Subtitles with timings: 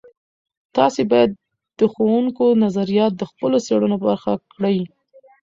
[0.77, 1.31] تاسې باید
[1.79, 4.79] د ښوونکو نظریات د خپلو څیړنو برخه کړئ.